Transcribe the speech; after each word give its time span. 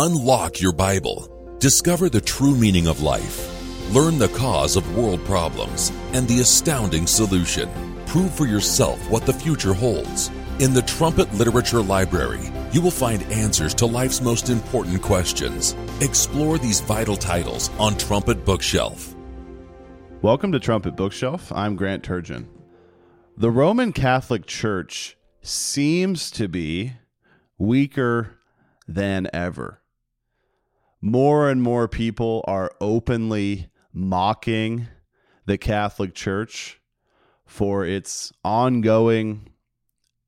Unlock 0.00 0.60
your 0.60 0.72
Bible. 0.72 1.56
Discover 1.58 2.10
the 2.10 2.20
true 2.20 2.54
meaning 2.54 2.86
of 2.86 3.02
life. 3.02 3.92
Learn 3.92 4.16
the 4.16 4.28
cause 4.28 4.76
of 4.76 4.96
world 4.96 5.24
problems 5.24 5.90
and 6.12 6.28
the 6.28 6.38
astounding 6.38 7.04
solution. 7.04 7.68
Prove 8.06 8.32
for 8.32 8.46
yourself 8.46 9.10
what 9.10 9.26
the 9.26 9.32
future 9.32 9.74
holds. 9.74 10.30
In 10.60 10.72
the 10.72 10.82
Trumpet 10.82 11.34
Literature 11.34 11.82
Library, 11.82 12.52
you 12.70 12.80
will 12.80 12.92
find 12.92 13.24
answers 13.24 13.74
to 13.74 13.86
life's 13.86 14.20
most 14.20 14.50
important 14.50 15.02
questions. 15.02 15.74
Explore 16.00 16.58
these 16.58 16.78
vital 16.78 17.16
titles 17.16 17.68
on 17.76 17.98
Trumpet 17.98 18.44
Bookshelf. 18.44 19.16
Welcome 20.22 20.52
to 20.52 20.60
Trumpet 20.60 20.94
Bookshelf. 20.94 21.50
I'm 21.50 21.74
Grant 21.74 22.04
Turgeon. 22.04 22.46
The 23.36 23.50
Roman 23.50 23.92
Catholic 23.92 24.46
Church 24.46 25.16
seems 25.42 26.30
to 26.30 26.46
be 26.46 26.92
weaker 27.58 28.38
than 28.86 29.28
ever. 29.32 29.77
More 31.00 31.48
and 31.48 31.62
more 31.62 31.86
people 31.86 32.44
are 32.46 32.72
openly 32.80 33.68
mocking 33.92 34.88
the 35.46 35.58
Catholic 35.58 36.14
Church 36.14 36.80
for 37.46 37.84
its 37.84 38.32
ongoing 38.44 39.50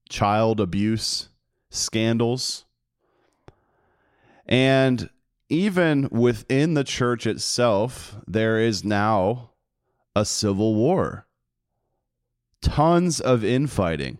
child 0.09 0.61
abuse 0.61 1.28
scandals. 1.70 2.64
And 4.47 5.11
even 5.48 6.09
within 6.11 6.75
the 6.75 6.84
church 6.84 7.27
itself, 7.27 8.16
there 8.27 8.59
is 8.59 8.84
now 8.84 9.50
a 10.14 10.25
civil 10.25 10.75
war. 10.75 11.27
Tons 12.62 13.20
of 13.20 13.45
infighting. 13.45 14.19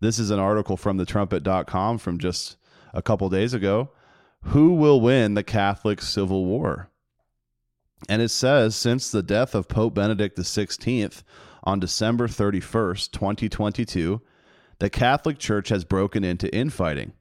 This 0.00 0.18
is 0.18 0.30
an 0.30 0.38
article 0.38 0.76
from 0.76 0.98
the 0.98 1.06
trumpet.com 1.06 1.98
from 1.98 2.18
just 2.18 2.56
a 2.92 3.02
couple 3.02 3.28
days 3.30 3.54
ago. 3.54 3.90
Who 4.46 4.74
will 4.74 5.00
win 5.00 5.34
the 5.34 5.42
Catholic 5.42 6.00
Civil 6.02 6.44
War? 6.44 6.90
And 8.08 8.20
it 8.20 8.28
says 8.28 8.76
since 8.76 9.10
the 9.10 9.22
death 9.22 9.54
of 9.54 9.68
Pope 9.68 9.94
Benedict 9.94 10.38
XVI 10.38 11.22
on 11.62 11.80
December 11.80 12.28
31st, 12.28 13.10
2022, 13.10 14.20
the 14.78 14.90
Catholic 14.90 15.38
Church 15.38 15.70
has 15.70 15.84
broken 15.84 16.24
into 16.24 16.54
infighting. 16.54 17.12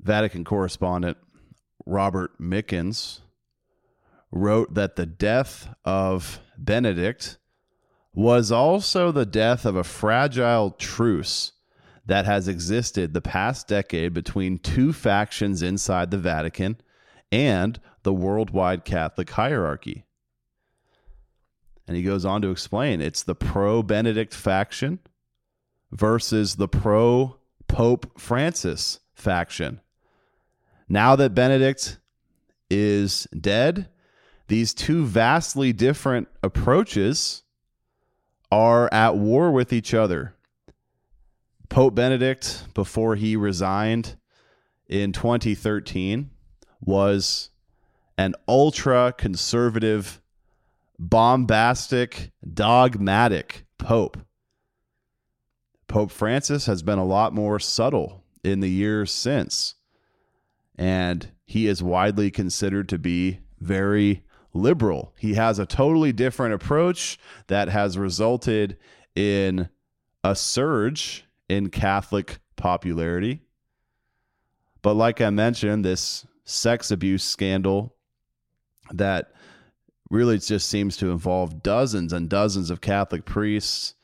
Vatican 0.00 0.44
correspondent 0.44 1.16
Robert 1.86 2.38
Mickens 2.38 3.20
wrote 4.30 4.74
that 4.74 4.96
the 4.96 5.06
death 5.06 5.74
of 5.84 6.40
Benedict 6.58 7.38
was 8.12 8.52
also 8.52 9.10
the 9.10 9.26
death 9.26 9.64
of 9.64 9.76
a 9.76 9.84
fragile 9.84 10.70
truce 10.72 11.52
that 12.06 12.26
has 12.26 12.48
existed 12.48 13.12
the 13.12 13.20
past 13.20 13.66
decade 13.66 14.12
between 14.12 14.58
two 14.58 14.92
factions 14.92 15.62
inside 15.62 16.10
the 16.10 16.18
Vatican 16.18 16.76
and 17.32 17.80
the 18.02 18.12
worldwide 18.12 18.84
Catholic 18.84 19.30
hierarchy. 19.30 20.04
And 21.86 21.96
he 21.96 22.02
goes 22.02 22.24
on 22.24 22.42
to 22.42 22.50
explain 22.50 23.00
it's 23.00 23.22
the 23.22 23.34
pro 23.34 23.82
Benedict 23.82 24.34
faction 24.34 24.98
versus 25.92 26.56
the 26.56 26.68
pro 26.68 27.36
Pope 27.68 28.18
Francis 28.18 29.00
faction. 29.14 29.80
Now 30.88 31.16
that 31.16 31.34
Benedict 31.34 31.98
is 32.70 33.26
dead, 33.38 33.88
these 34.48 34.74
two 34.74 35.04
vastly 35.04 35.72
different 35.72 36.28
approaches 36.42 37.42
are 38.52 38.92
at 38.92 39.16
war 39.16 39.50
with 39.50 39.72
each 39.72 39.94
other. 39.94 40.33
Pope 41.74 41.96
Benedict, 41.96 42.68
before 42.72 43.16
he 43.16 43.34
resigned 43.34 44.16
in 44.86 45.10
2013, 45.10 46.30
was 46.80 47.50
an 48.16 48.36
ultra 48.46 49.12
conservative, 49.18 50.22
bombastic, 51.00 52.30
dogmatic 52.48 53.64
pope. 53.76 54.18
Pope 55.88 56.12
Francis 56.12 56.66
has 56.66 56.84
been 56.84 57.00
a 57.00 57.04
lot 57.04 57.34
more 57.34 57.58
subtle 57.58 58.22
in 58.44 58.60
the 58.60 58.70
years 58.70 59.10
since, 59.10 59.74
and 60.76 61.32
he 61.44 61.66
is 61.66 61.82
widely 61.82 62.30
considered 62.30 62.88
to 62.88 62.98
be 62.98 63.40
very 63.58 64.22
liberal. 64.52 65.12
He 65.18 65.34
has 65.34 65.58
a 65.58 65.66
totally 65.66 66.12
different 66.12 66.54
approach 66.54 67.18
that 67.48 67.68
has 67.68 67.98
resulted 67.98 68.76
in 69.16 69.68
a 70.22 70.36
surge 70.36 71.23
in 71.48 71.70
Catholic 71.70 72.38
popularity. 72.56 73.42
But 74.82 74.94
like 74.94 75.20
I 75.20 75.30
mentioned, 75.30 75.84
this 75.84 76.26
sex 76.44 76.90
abuse 76.90 77.24
scandal 77.24 77.94
that 78.92 79.32
really 80.10 80.38
just 80.38 80.68
seems 80.68 80.96
to 80.98 81.10
involve 81.10 81.62
dozens 81.62 82.12
and 82.12 82.28
dozens 82.28 82.70
of 82.70 82.80
Catholic 82.80 83.24
priests 83.24 83.94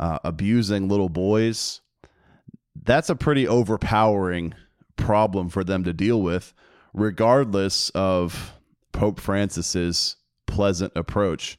uh, 0.00 0.18
abusing 0.24 0.88
little 0.88 1.08
boys, 1.08 1.80
that's 2.82 3.10
a 3.10 3.16
pretty 3.16 3.46
overpowering 3.46 4.54
problem 4.96 5.48
for 5.48 5.64
them 5.64 5.84
to 5.84 5.92
deal 5.92 6.20
with, 6.20 6.52
regardless 6.92 7.90
of 7.90 8.54
Pope 8.92 9.20
Francis's 9.20 10.16
pleasant 10.46 10.92
approach. 10.96 11.58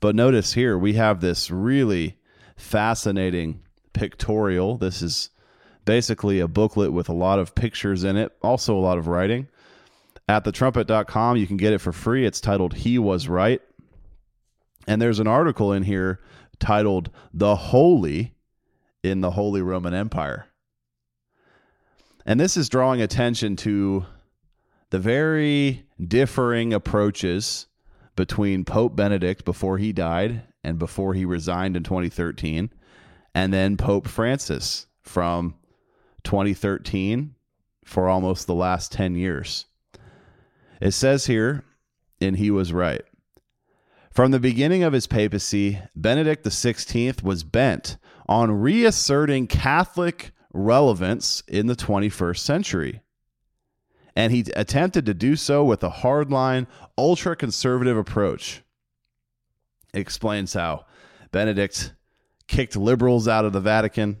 But 0.00 0.16
notice 0.16 0.54
here 0.54 0.78
we 0.78 0.94
have 0.94 1.20
this 1.20 1.50
really 1.50 2.18
fascinating 2.56 3.62
pictorial. 3.92 4.76
This 4.76 5.02
is 5.02 5.30
basically 5.84 6.40
a 6.40 6.48
booklet 6.48 6.92
with 6.92 7.08
a 7.08 7.14
lot 7.14 7.38
of 7.38 7.54
pictures 7.54 8.04
in 8.04 8.16
it, 8.16 8.36
also 8.42 8.76
a 8.76 8.80
lot 8.80 8.98
of 8.98 9.06
writing. 9.06 9.48
At 10.28 10.44
thetrumpet.com, 10.44 11.36
you 11.36 11.46
can 11.46 11.56
get 11.56 11.72
it 11.72 11.80
for 11.80 11.92
free. 11.92 12.24
It's 12.24 12.40
titled 12.40 12.74
He 12.74 12.98
Was 12.98 13.28
Right. 13.28 13.60
And 14.86 15.02
there's 15.02 15.20
an 15.20 15.26
article 15.26 15.72
in 15.72 15.82
here 15.82 16.20
titled 16.58 17.10
The 17.34 17.56
Holy 17.56 18.34
in 19.02 19.20
the 19.20 19.32
Holy 19.32 19.62
Roman 19.62 19.94
Empire. 19.94 20.46
And 22.26 22.38
this 22.38 22.56
is 22.56 22.68
drawing 22.68 23.00
attention 23.00 23.56
to 23.56 24.06
the 24.90 24.98
very 24.98 25.84
differing 26.06 26.72
approaches 26.72 27.66
between 28.14 28.64
Pope 28.64 28.94
Benedict 28.94 29.44
before 29.44 29.78
he 29.78 29.92
died 29.92 30.42
and 30.62 30.78
before 30.78 31.14
he 31.14 31.24
resigned 31.24 31.76
in 31.76 31.82
2013, 31.82 32.70
and 33.34 33.52
then 33.52 33.76
Pope 33.76 34.08
Francis 34.08 34.86
from 35.02 35.54
2013 36.24 37.34
for 37.84 38.08
almost 38.08 38.46
the 38.46 38.54
last 38.54 38.92
10 38.92 39.14
years. 39.14 39.66
It 40.80 40.92
says 40.92 41.26
here, 41.26 41.64
and 42.20 42.36
he 42.36 42.50
was 42.50 42.72
right. 42.72 43.02
From 44.12 44.32
the 44.32 44.40
beginning 44.40 44.82
of 44.82 44.92
his 44.92 45.06
papacy, 45.06 45.80
Benedict 45.94 46.44
XVI 46.44 47.22
was 47.22 47.44
bent 47.44 47.96
on 48.28 48.60
reasserting 48.60 49.46
Catholic 49.46 50.32
relevance 50.52 51.42
in 51.46 51.66
the 51.66 51.76
21st 51.76 52.38
century. 52.38 53.02
And 54.16 54.32
he 54.32 54.44
attempted 54.56 55.06
to 55.06 55.14
do 55.14 55.36
so 55.36 55.64
with 55.64 55.82
a 55.84 55.90
hardline, 55.90 56.66
ultra 56.98 57.36
conservative 57.36 57.96
approach. 57.96 58.62
It 59.94 60.00
explains 60.00 60.54
how 60.54 60.86
Benedict 61.30 61.94
kicked 62.50 62.74
liberals 62.74 63.28
out 63.28 63.44
of 63.44 63.52
the 63.52 63.60
Vatican. 63.60 64.18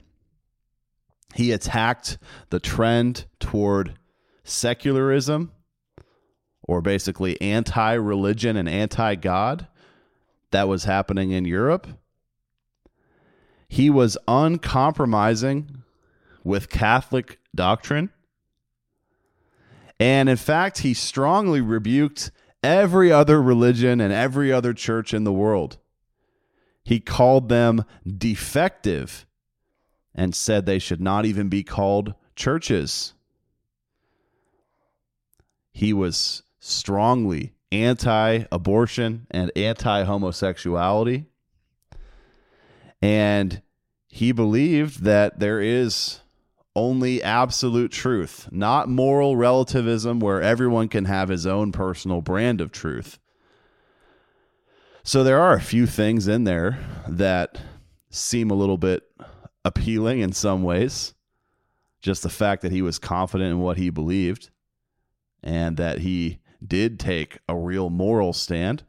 He 1.34 1.50
attacked 1.50 2.16
the 2.50 2.60
trend 2.60 3.26
toward 3.40 3.98
secularism, 4.44 5.50
or 6.62 6.80
basically 6.80 7.40
anti 7.40 7.92
religion 7.94 8.56
and 8.56 8.68
anti 8.68 9.16
God 9.16 9.66
that 10.52 10.68
was 10.68 10.84
happening 10.84 11.32
in 11.32 11.44
Europe. 11.44 11.88
He 13.68 13.90
was 13.90 14.16
uncompromising 14.28 15.82
with 16.44 16.70
Catholic 16.70 17.40
doctrine. 17.54 18.10
And 19.98 20.28
in 20.28 20.36
fact, 20.36 20.78
he 20.78 20.94
strongly 20.94 21.60
rebuked 21.60 22.30
every 22.62 23.10
other 23.10 23.42
religion 23.42 24.00
and 24.00 24.12
every 24.12 24.52
other 24.52 24.72
church 24.72 25.12
in 25.12 25.24
the 25.24 25.32
world. 25.32 25.78
He 26.90 26.98
called 26.98 27.48
them 27.48 27.84
defective 28.04 29.24
and 30.12 30.34
said 30.34 30.66
they 30.66 30.80
should 30.80 31.00
not 31.00 31.24
even 31.24 31.48
be 31.48 31.62
called 31.62 32.14
churches. 32.34 33.14
He 35.72 35.92
was 35.92 36.42
strongly 36.58 37.52
anti 37.70 38.42
abortion 38.50 39.28
and 39.30 39.52
anti 39.54 40.02
homosexuality. 40.02 41.26
And 43.00 43.62
he 44.08 44.32
believed 44.32 45.04
that 45.04 45.38
there 45.38 45.60
is 45.60 46.18
only 46.74 47.22
absolute 47.22 47.92
truth, 47.92 48.48
not 48.50 48.88
moral 48.88 49.36
relativism 49.36 50.18
where 50.18 50.42
everyone 50.42 50.88
can 50.88 51.04
have 51.04 51.28
his 51.28 51.46
own 51.46 51.70
personal 51.70 52.20
brand 52.20 52.60
of 52.60 52.72
truth. 52.72 53.20
So 55.10 55.24
there 55.24 55.40
are 55.40 55.54
a 55.54 55.60
few 55.60 55.88
things 55.88 56.28
in 56.28 56.44
there 56.44 56.78
that 57.08 57.58
seem 58.10 58.48
a 58.48 58.54
little 58.54 58.78
bit 58.78 59.10
appealing 59.64 60.20
in 60.20 60.30
some 60.32 60.62
ways. 60.62 61.14
just 62.00 62.22
the 62.22 62.28
fact 62.28 62.62
that 62.62 62.70
he 62.70 62.80
was 62.80 63.00
confident 63.00 63.50
in 63.50 63.58
what 63.58 63.76
he 63.76 63.90
believed 63.90 64.50
and 65.42 65.76
that 65.78 65.98
he 65.98 66.38
did 66.64 67.00
take 67.00 67.38
a 67.48 67.56
real 67.56 67.90
moral 67.90 68.32
stand. 68.32 68.84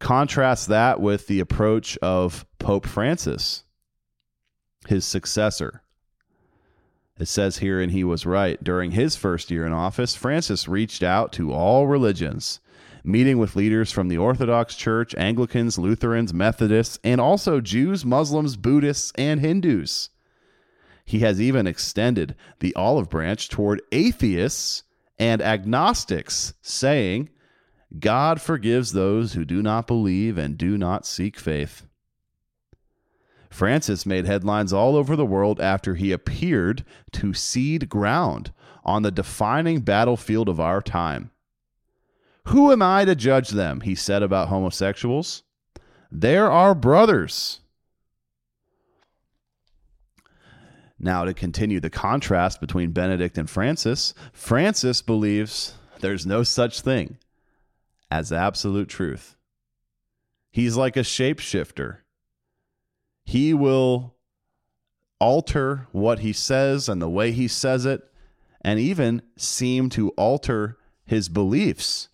Contrast 0.00 0.66
that 0.66 1.00
with 1.00 1.28
the 1.28 1.38
approach 1.38 1.96
of 1.98 2.44
Pope 2.58 2.86
Francis, 2.86 3.62
his 4.88 5.04
successor. 5.04 5.80
It 7.20 7.28
says 7.28 7.58
here, 7.58 7.80
and 7.80 7.92
he 7.92 8.02
was 8.02 8.26
right. 8.26 8.62
During 8.64 8.90
his 8.90 9.14
first 9.14 9.48
year 9.48 9.64
in 9.64 9.72
office, 9.72 10.16
Francis 10.16 10.66
reached 10.66 11.04
out 11.04 11.32
to 11.34 11.52
all 11.52 11.86
religions, 11.86 12.58
meeting 13.06 13.38
with 13.38 13.56
leaders 13.56 13.92
from 13.92 14.08
the 14.08 14.18
Orthodox 14.18 14.74
Church, 14.74 15.14
Anglicans, 15.16 15.78
Lutherans, 15.78 16.34
Methodists, 16.34 16.98
and 17.04 17.20
also 17.20 17.60
Jews, 17.60 18.04
Muslims, 18.04 18.56
Buddhists, 18.56 19.12
and 19.16 19.40
Hindus. 19.40 20.10
He 21.04 21.20
has 21.20 21.40
even 21.40 21.68
extended 21.68 22.34
the 22.58 22.74
olive 22.74 23.08
branch 23.08 23.48
toward 23.48 23.80
atheists 23.92 24.82
and 25.18 25.40
agnostics, 25.40 26.54
saying, 26.60 27.30
God 27.98 28.40
forgives 28.40 28.92
those 28.92 29.34
who 29.34 29.44
do 29.44 29.62
not 29.62 29.86
believe 29.86 30.36
and 30.36 30.58
do 30.58 30.76
not 30.76 31.06
seek 31.06 31.38
faith. 31.38 31.86
Francis 33.48 34.04
made 34.04 34.26
headlines 34.26 34.72
all 34.72 34.96
over 34.96 35.14
the 35.14 35.24
world 35.24 35.60
after 35.60 35.94
he 35.94 36.10
appeared 36.10 36.84
to 37.12 37.32
cede 37.32 37.88
ground 37.88 38.52
on 38.84 39.02
the 39.02 39.12
defining 39.12 39.80
battlefield 39.80 40.48
of 40.48 40.60
our 40.60 40.82
time. 40.82 41.30
Who 42.46 42.70
am 42.70 42.80
I 42.80 43.04
to 43.04 43.16
judge 43.16 43.50
them? 43.50 43.80
He 43.80 43.96
said 43.96 44.22
about 44.22 44.48
homosexuals. 44.48 45.42
They're 46.12 46.50
our 46.50 46.76
brothers. 46.76 47.60
Now, 50.98 51.24
to 51.24 51.34
continue 51.34 51.80
the 51.80 51.90
contrast 51.90 52.60
between 52.60 52.92
Benedict 52.92 53.36
and 53.36 53.50
Francis, 53.50 54.14
Francis 54.32 55.02
believes 55.02 55.74
there's 56.00 56.24
no 56.24 56.44
such 56.44 56.80
thing 56.82 57.18
as 58.12 58.32
absolute 58.32 58.88
truth. 58.88 59.36
He's 60.52 60.76
like 60.76 60.96
a 60.96 61.00
shapeshifter. 61.00 61.98
He 63.24 63.54
will 63.54 64.14
alter 65.18 65.88
what 65.90 66.20
he 66.20 66.32
says 66.32 66.88
and 66.88 67.02
the 67.02 67.10
way 67.10 67.32
he 67.32 67.48
says 67.48 67.84
it, 67.84 68.02
and 68.60 68.78
even 68.78 69.22
seem 69.36 69.90
to 69.90 70.10
alter 70.10 70.78
his 71.04 71.28
beliefs 71.28 72.08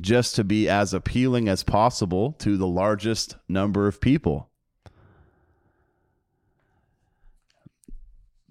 just 0.00 0.34
to 0.36 0.44
be 0.44 0.68
as 0.68 0.94
appealing 0.94 1.48
as 1.48 1.62
possible 1.62 2.32
to 2.32 2.56
the 2.56 2.66
largest 2.66 3.36
number 3.48 3.86
of 3.86 4.00
people. 4.00 4.50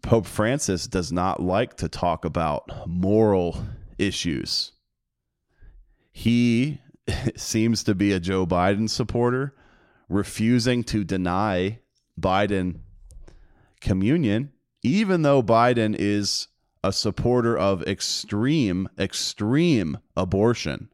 Pope 0.02 0.26
Francis 0.26 0.88
does 0.88 1.12
not 1.12 1.42
like 1.42 1.76
to 1.78 1.90
talk 1.90 2.26
about 2.26 2.88
moral 2.88 3.64
issues. 3.98 4.72
He 6.12 6.80
seems 7.36 7.84
to 7.84 7.96
be 7.96 8.12
a 8.12 8.20
Joe 8.20 8.46
Biden 8.46 8.90
supporter, 8.90 9.56
refusing 10.08 10.84
to 10.86 11.04
deny 11.04 11.80
Biden 12.20 12.80
communion, 13.82 14.52
even 14.82 15.22
though 15.22 15.44
Biden 15.44 15.96
is 15.98 16.48
a 16.84 16.94
supporter 16.94 17.58
of 17.58 17.84
extreme, 17.84 18.88
extreme 18.98 19.98
abortion. 20.16 20.90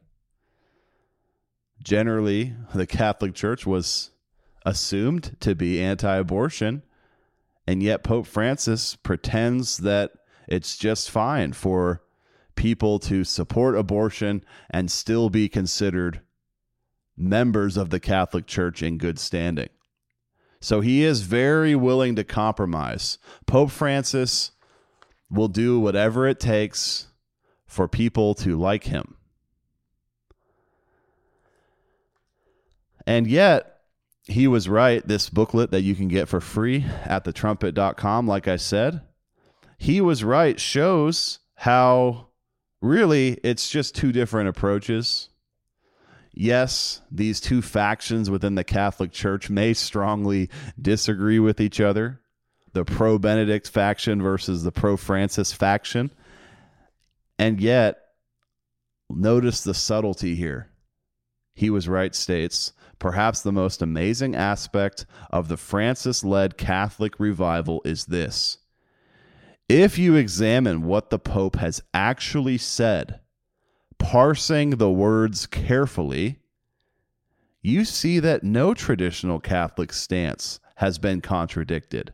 Generally, 1.86 2.52
the 2.74 2.84
Catholic 2.84 3.32
Church 3.32 3.64
was 3.64 4.10
assumed 4.64 5.36
to 5.38 5.54
be 5.54 5.80
anti 5.80 6.16
abortion 6.16 6.82
and 7.64 7.80
yet 7.80 8.02
Pope 8.02 8.26
Francis 8.26 8.96
pretends 8.96 9.76
that 9.78 10.10
it's 10.48 10.76
just 10.76 11.12
fine 11.12 11.52
for 11.52 12.02
people 12.56 12.98
to 12.98 13.22
support 13.22 13.76
abortion 13.76 14.44
and 14.68 14.90
still 14.90 15.30
be 15.30 15.48
considered 15.48 16.22
members 17.16 17.76
of 17.76 17.90
the 17.90 18.00
Catholic 18.00 18.46
Church 18.46 18.82
in 18.82 18.98
good 18.98 19.20
standing. 19.20 19.68
So 20.60 20.80
he 20.80 21.04
is 21.04 21.22
very 21.22 21.76
willing 21.76 22.16
to 22.16 22.24
compromise. 22.24 23.18
Pope 23.46 23.70
Francis 23.70 24.50
will 25.30 25.46
do 25.46 25.78
whatever 25.78 26.26
it 26.26 26.40
takes 26.40 27.06
for 27.64 27.86
people 27.86 28.34
to 28.34 28.56
like 28.56 28.84
him. 28.84 29.16
And 33.06 33.26
yet, 33.26 33.76
he 34.24 34.48
was 34.48 34.68
right. 34.68 35.06
This 35.06 35.30
booklet 35.30 35.70
that 35.70 35.82
you 35.82 35.94
can 35.94 36.08
get 36.08 36.28
for 36.28 36.40
free 36.40 36.84
at 37.04 37.24
thetrumpet.com, 37.24 38.26
like 38.26 38.48
I 38.48 38.56
said, 38.56 39.02
he 39.78 40.00
was 40.00 40.24
right, 40.24 40.58
shows 40.58 41.38
how 41.54 42.28
really 42.80 43.38
it's 43.44 43.70
just 43.70 43.94
two 43.94 44.12
different 44.12 44.48
approaches. 44.48 45.28
Yes, 46.32 47.00
these 47.10 47.40
two 47.40 47.62
factions 47.62 48.28
within 48.28 48.56
the 48.56 48.64
Catholic 48.64 49.12
Church 49.12 49.48
may 49.48 49.72
strongly 49.72 50.50
disagree 50.80 51.38
with 51.38 51.60
each 51.60 51.80
other 51.80 52.20
the 52.72 52.84
pro 52.84 53.18
Benedict 53.18 53.66
faction 53.70 54.20
versus 54.20 54.62
the 54.62 54.70
pro 54.70 54.98
Francis 54.98 55.50
faction. 55.50 56.10
And 57.38 57.58
yet, 57.58 58.02
notice 59.08 59.62
the 59.62 59.72
subtlety 59.72 60.34
here. 60.34 60.68
He 61.54 61.70
was 61.70 61.88
right, 61.88 62.14
states 62.14 62.74
Perhaps 62.98 63.42
the 63.42 63.52
most 63.52 63.82
amazing 63.82 64.34
aspect 64.34 65.06
of 65.30 65.48
the 65.48 65.56
Francis 65.56 66.24
led 66.24 66.56
Catholic 66.56 67.18
revival 67.20 67.82
is 67.84 68.06
this. 68.06 68.58
If 69.68 69.98
you 69.98 70.14
examine 70.14 70.82
what 70.82 71.10
the 71.10 71.18
Pope 71.18 71.56
has 71.56 71.82
actually 71.92 72.58
said, 72.58 73.20
parsing 73.98 74.70
the 74.70 74.90
words 74.90 75.46
carefully, 75.46 76.38
you 77.62 77.84
see 77.84 78.20
that 78.20 78.44
no 78.44 78.74
traditional 78.74 79.40
Catholic 79.40 79.92
stance 79.92 80.60
has 80.76 80.98
been 80.98 81.20
contradicted. 81.20 82.12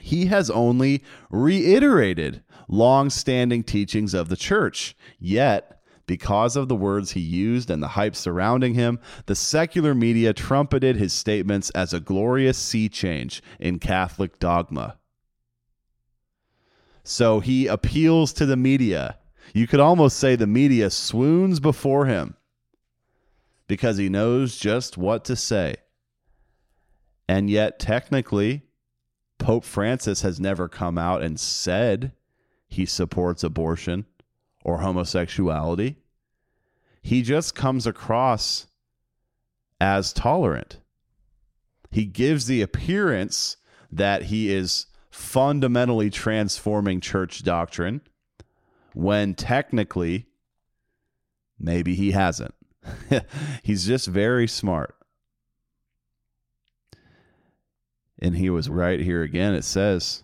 He 0.00 0.26
has 0.26 0.50
only 0.50 1.02
reiterated 1.30 2.42
long 2.68 3.08
standing 3.08 3.62
teachings 3.62 4.12
of 4.12 4.28
the 4.28 4.36
Church, 4.36 4.96
yet 5.18 5.71
because 6.06 6.56
of 6.56 6.68
the 6.68 6.76
words 6.76 7.12
he 7.12 7.20
used 7.20 7.70
and 7.70 7.82
the 7.82 7.88
hype 7.88 8.16
surrounding 8.16 8.74
him, 8.74 8.98
the 9.26 9.34
secular 9.34 9.94
media 9.94 10.32
trumpeted 10.32 10.96
his 10.96 11.12
statements 11.12 11.70
as 11.70 11.92
a 11.92 12.00
glorious 12.00 12.58
sea 12.58 12.88
change 12.88 13.42
in 13.58 13.78
Catholic 13.78 14.38
dogma. 14.38 14.98
So 17.04 17.40
he 17.40 17.66
appeals 17.66 18.32
to 18.34 18.46
the 18.46 18.56
media. 18.56 19.18
You 19.54 19.66
could 19.66 19.80
almost 19.80 20.18
say 20.18 20.36
the 20.36 20.46
media 20.46 20.90
swoons 20.90 21.60
before 21.60 22.06
him 22.06 22.36
because 23.66 23.96
he 23.96 24.08
knows 24.08 24.56
just 24.56 24.96
what 24.96 25.24
to 25.24 25.36
say. 25.36 25.76
And 27.28 27.48
yet, 27.48 27.78
technically, 27.78 28.62
Pope 29.38 29.64
Francis 29.64 30.22
has 30.22 30.38
never 30.38 30.68
come 30.68 30.98
out 30.98 31.22
and 31.22 31.38
said 31.38 32.12
he 32.68 32.86
supports 32.86 33.42
abortion 33.42 34.06
or 34.64 34.78
homosexuality. 34.78 35.96
He 37.02 37.22
just 37.22 37.54
comes 37.54 37.86
across 37.86 38.66
as 39.80 40.12
tolerant. 40.12 40.78
He 41.90 42.06
gives 42.06 42.46
the 42.46 42.62
appearance 42.62 43.56
that 43.90 44.24
he 44.24 44.52
is 44.52 44.86
fundamentally 45.10 46.08
transforming 46.08 47.00
church 47.00 47.42
doctrine 47.42 48.00
when 48.94 49.34
technically 49.34 50.26
maybe 51.58 51.94
he 51.94 52.12
hasn't. 52.12 52.54
He's 53.62 53.86
just 53.86 54.08
very 54.08 54.48
smart. 54.48 54.96
And 58.18 58.36
he 58.36 58.50
was 58.50 58.68
right 58.68 59.00
here 59.00 59.22
again. 59.22 59.54
It 59.54 59.64
says, 59.64 60.22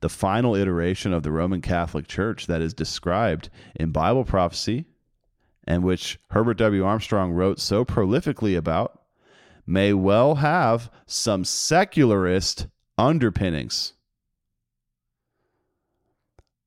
the 0.00 0.08
final 0.08 0.54
iteration 0.54 1.12
of 1.12 1.22
the 1.22 1.30
Roman 1.30 1.60
Catholic 1.60 2.06
Church 2.06 2.46
that 2.46 2.62
is 2.62 2.74
described 2.74 3.50
in 3.74 3.90
Bible 3.90 4.24
prophecy, 4.24 4.86
and 5.64 5.84
which 5.84 6.18
Herbert 6.30 6.58
W. 6.58 6.84
Armstrong 6.84 7.32
wrote 7.32 7.60
so 7.60 7.84
prolifically 7.84 8.56
about, 8.56 9.02
may 9.66 9.92
well 9.92 10.36
have 10.36 10.90
some 11.06 11.44
secularist 11.44 12.66
underpinnings. 12.98 13.92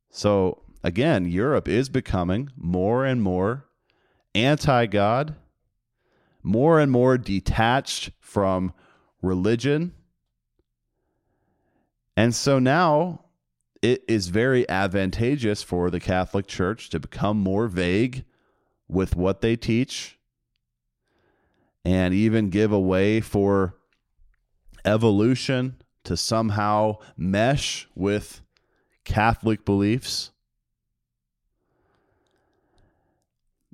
So, 0.10 0.62
again, 0.84 1.26
Europe 1.26 1.68
is 1.68 1.90
becoming 1.90 2.52
more 2.56 3.04
and 3.04 3.22
more 3.22 3.66
anti 4.36 4.86
God, 4.86 5.36
more 6.44 6.80
and 6.80 6.92
more 6.92 7.18
detached 7.18 8.12
from 8.20 8.74
religion. 9.22 9.94
And 12.16 12.36
so 12.36 12.60
now 12.60 13.23
it 13.84 14.02
is 14.08 14.30
very 14.30 14.68
advantageous 14.70 15.62
for 15.62 15.92
the 15.92 16.00
Catholic 16.00 16.48
Church 16.48 16.90
to 16.90 17.00
become 17.00 17.38
more 17.38 17.68
vague 17.68 18.24
with 18.88 19.18
what 19.18 19.42
they 19.42 19.58
teach 19.58 20.18
and 21.84 22.14
even 22.14 22.50
give 22.50 22.72
a 22.72 22.80
way 22.80 23.20
for 23.20 23.76
evolution 24.86 25.76
to 26.06 26.16
somehow 26.16 26.98
mesh 27.18 27.90
with 27.94 28.42
Catholic 29.04 29.66
beliefs. 29.66 30.32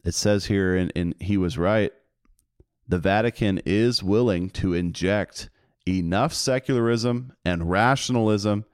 It 0.04 0.16
says 0.16 0.46
here, 0.46 0.76
and, 0.76 0.92
and 0.96 1.14
he 1.20 1.38
was 1.38 1.56
right, 1.56 1.94
the 2.88 2.98
Vatican 2.98 3.62
is 3.64 4.02
willing 4.02 4.50
to 4.52 4.74
inject 4.74 5.52
enough 5.88 6.34
secularism 6.34 7.34
and 7.46 7.70
rationalism 7.70 8.66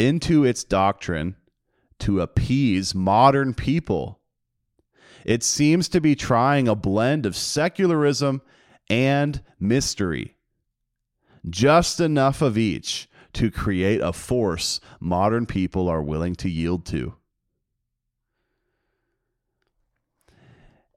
into 0.00 0.44
its 0.44 0.64
doctrine 0.64 1.36
to 1.98 2.20
appease 2.20 2.94
modern 2.94 3.54
people. 3.54 4.18
It 5.24 5.42
seems 5.42 5.88
to 5.90 6.00
be 6.00 6.14
trying 6.14 6.66
a 6.66 6.74
blend 6.74 7.26
of 7.26 7.36
secularism 7.36 8.40
and 8.88 9.42
mystery, 9.60 10.36
just 11.48 12.00
enough 12.00 12.40
of 12.40 12.56
each 12.56 13.08
to 13.34 13.50
create 13.50 14.00
a 14.00 14.12
force 14.12 14.80
modern 14.98 15.46
people 15.46 15.88
are 15.88 16.02
willing 16.02 16.34
to 16.36 16.48
yield 16.48 16.86
to. 16.86 17.14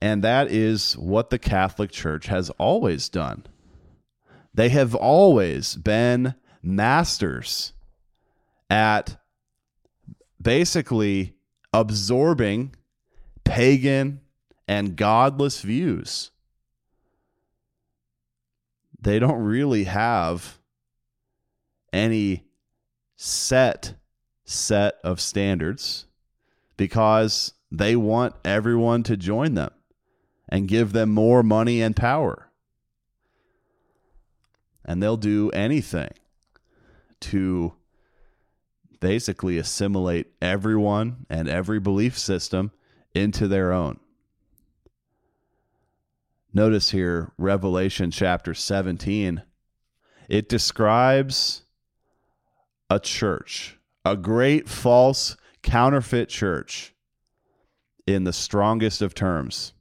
And 0.02 0.24
that 0.24 0.50
is 0.50 0.98
what 0.98 1.30
the 1.30 1.40
Catholic 1.40 1.92
Church 1.92 2.28
has 2.28 2.50
always 2.52 3.08
done. 3.10 3.46
They 4.54 4.70
have 4.70 4.96
always 4.96 5.76
been 5.76 6.36
masters 6.62 7.74
at 8.74 9.18
basically 10.42 11.36
absorbing 11.72 12.74
pagan 13.44 14.20
and 14.68 14.96
godless 14.96 15.62
views. 15.62 16.32
They 19.00 19.20
don't 19.20 19.44
really 19.44 19.84
have 19.84 20.58
any 21.92 22.46
set 23.15 23.94
set 24.44 24.96
of 25.03 25.22
standards 25.22 26.08
because 26.75 27.53
they 27.72 27.96
want 27.96 28.34
everyone 28.44 29.03
to 29.03 29.15
join 29.15 29.53
them 29.53 29.72
and 30.50 30.68
give 30.68 30.94
them 30.94 31.10
more 31.12 31.44
money 31.44 31.80
and 31.80 31.96
power. 31.96 32.50
And 34.84 35.01
they'll 35.01 35.15
do 35.15 35.51
anything 35.51 36.10
to 37.22 37.75
basically 39.04 39.58
assimilate 39.58 40.28
everyone 40.42 41.26
and 41.30 41.50
every 41.50 41.78
belief 41.78 42.18
system 42.18 42.72
into 43.14 43.50
their 43.50 43.74
own. 43.74 44.00
Notice 46.54 46.92
here, 46.92 47.34
Revelation 47.38 48.12
chapter 48.12 48.54
17, 48.54 49.44
it 50.30 50.48
describes 50.48 51.64
a 52.90 52.98
church, 52.98 53.78
a 54.06 54.16
great 54.16 54.70
false 54.70 55.36
counterfeit 55.64 56.30
church 56.30 56.96
in 58.08 58.24
the 58.24 58.32
strongest 58.32 59.02
of 59.02 59.14
terms. 59.14 59.74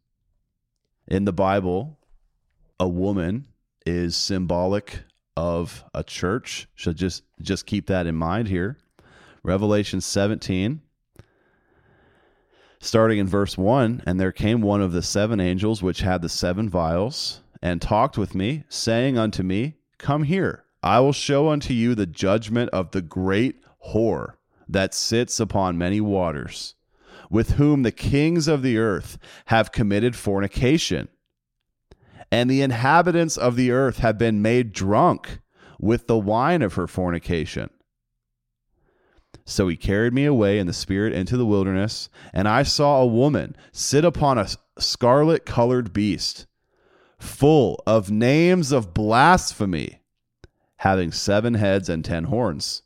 In 1.06 1.26
the 1.26 1.32
Bible, 1.32 1.96
a 2.80 2.88
woman 2.88 3.46
is 3.86 4.16
symbolic 4.16 5.04
of 5.36 5.84
a 5.94 6.02
church. 6.02 6.66
So 6.76 6.92
just 6.92 7.22
just 7.40 7.66
keep 7.66 7.86
that 7.86 8.08
in 8.08 8.16
mind 8.16 8.48
here. 8.48 8.78
Revelation 9.42 10.00
17 10.00 10.80
starting 12.80 13.18
in 13.18 13.28
verse 13.28 13.56
1 13.56 14.02
and 14.06 14.18
there 14.18 14.32
came 14.32 14.60
one 14.60 14.80
of 14.80 14.92
the 14.92 15.02
seven 15.02 15.38
angels 15.40 15.82
which 15.82 16.00
had 16.00 16.20
the 16.20 16.28
seven 16.28 16.68
vials 16.68 17.42
and 17.62 17.80
talked 17.80 18.18
with 18.18 18.34
me 18.34 18.64
saying 18.68 19.16
unto 19.16 19.42
me 19.42 19.74
come 19.98 20.24
here 20.24 20.64
I 20.82 21.00
will 21.00 21.12
show 21.12 21.48
unto 21.48 21.72
you 21.72 21.94
the 21.94 22.06
judgment 22.06 22.70
of 22.70 22.90
the 22.90 23.02
great 23.02 23.62
whore 23.88 24.34
that 24.68 24.94
sits 24.94 25.38
upon 25.38 25.78
many 25.78 26.00
waters 26.00 26.74
with 27.30 27.52
whom 27.52 27.82
the 27.82 27.92
kings 27.92 28.48
of 28.48 28.62
the 28.62 28.78
earth 28.78 29.18
have 29.46 29.72
committed 29.72 30.16
fornication 30.16 31.08
and 32.32 32.50
the 32.50 32.62
inhabitants 32.62 33.36
of 33.36 33.56
the 33.56 33.70
earth 33.70 33.98
have 33.98 34.16
been 34.16 34.40
made 34.40 34.72
drunk 34.72 35.40
with 35.78 36.06
the 36.06 36.18
wine 36.18 36.62
of 36.62 36.74
her 36.74 36.86
fornication. 36.86 37.68
So 39.52 39.68
he 39.68 39.76
carried 39.76 40.14
me 40.14 40.24
away 40.24 40.58
in 40.58 40.66
the 40.66 40.72
spirit 40.72 41.12
into 41.12 41.36
the 41.36 41.46
wilderness, 41.46 42.08
and 42.32 42.48
I 42.48 42.62
saw 42.62 43.02
a 43.02 43.06
woman 43.06 43.54
sit 43.70 44.04
upon 44.04 44.38
a 44.38 44.48
scarlet 44.78 45.44
colored 45.44 45.92
beast, 45.92 46.46
full 47.18 47.82
of 47.86 48.10
names 48.10 48.72
of 48.72 48.94
blasphemy, 48.94 50.00
having 50.78 51.12
seven 51.12 51.54
heads 51.54 51.88
and 51.88 52.04
ten 52.04 52.24
horns. 52.24 52.82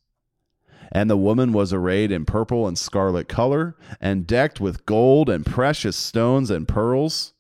And 0.91 1.09
the 1.09 1.17
woman 1.17 1.53
was 1.53 1.73
arrayed 1.73 2.11
in 2.11 2.25
purple 2.25 2.67
and 2.67 2.77
scarlet 2.77 3.29
color, 3.29 3.77
and 4.01 4.27
decked 4.27 4.61
with 4.61 4.87
gold 4.87 5.31
and 5.31 5.47
precious 5.47 5.97
stones 5.97 6.51
and 6.51 6.67
pearls 6.67 7.33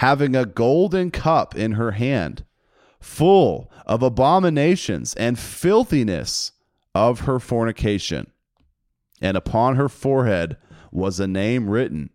having 0.00 0.34
a 0.34 0.46
golden 0.46 1.10
cup 1.10 1.54
in 1.54 1.72
her 1.72 1.90
hand, 1.92 2.42
full 3.00 3.70
of 3.84 4.02
abominations 4.02 5.12
and 5.14 5.38
filthiness 5.38 6.52
of 6.94 7.20
her 7.20 7.38
fornication. 7.38 8.30
And 9.20 9.36
upon 9.36 9.76
her 9.76 9.88
forehead 9.88 10.56
was 10.90 11.20
a 11.20 11.26
name 11.26 11.68
written 11.68 12.10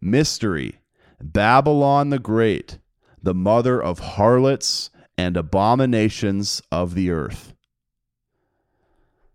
Mystery, 0.00 0.80
Babylon 1.20 2.10
the 2.10 2.18
Great, 2.18 2.78
the 3.22 3.34
mother 3.34 3.82
of 3.82 3.98
harlots 3.98 4.90
and 5.16 5.36
abominations 5.36 6.62
of 6.70 6.94
the 6.94 7.10
earth. 7.10 7.54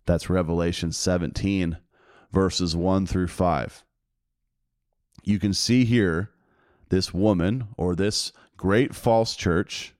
That's 0.06 0.30
Revelation 0.30 0.92
17, 0.92 1.78
verses 2.32 2.76
1 2.76 3.06
through 3.06 3.28
5. 3.28 3.84
You 5.22 5.38
can 5.38 5.54
see 5.54 5.84
here 5.84 6.30
this 6.90 7.14
woman 7.14 7.68
or 7.76 7.94
this 7.94 8.32
great 8.56 8.94
false 8.94 9.34
church 9.34 9.94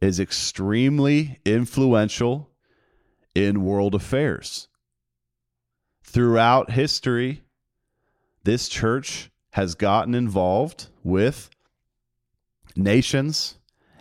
is 0.00 0.20
extremely 0.20 1.40
influential 1.44 2.50
in 3.34 3.64
world 3.64 3.94
affairs. 3.94 4.68
Throughout 6.06 6.70
history, 6.70 7.42
this 8.44 8.68
church 8.68 9.30
has 9.50 9.74
gotten 9.74 10.14
involved 10.14 10.86
with 11.02 11.50
nations 12.76 13.56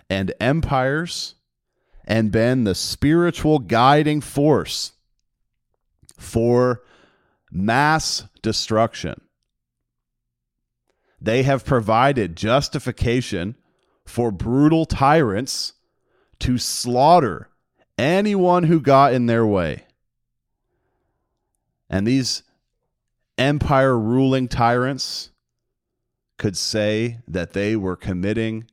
and 0.09 0.33
empires 0.39 1.35
and 2.05 2.31
been 2.31 2.63
the 2.63 2.75
spiritual 2.75 3.59
guiding 3.59 4.21
force 4.21 4.93
for 6.17 6.83
mass 7.51 8.23
destruction. 8.41 9.19
They 11.19 11.43
have 11.43 11.65
provided 11.65 12.37
justification 12.37 13.55
for 14.05 14.31
brutal 14.31 14.85
tyrants 14.85 15.73
to 16.39 16.59
slaughter 16.59 17.49
anyone 17.97 18.63
who 18.63 18.79
got 18.79 19.11
in 19.11 19.25
their 19.25 19.45
way. 19.45 19.85
And 21.89 22.05
these 22.05 22.43
empire 23.37 23.97
ruling 23.97 24.47
tyrants 24.47 25.31
could 26.37 26.57
say 26.57 27.19
that 27.27 27.53
they 27.53 27.75
were 27.75 27.95
committing 27.95 28.65